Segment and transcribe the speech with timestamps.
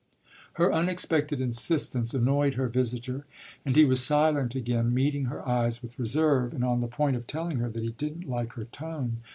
[0.53, 3.25] Her unexpected insistence annoyed her visitor,
[3.63, 7.27] and he was silent again, meeting her eyes with reserve and on the point of
[7.27, 9.17] telling her that he didn't like her tone.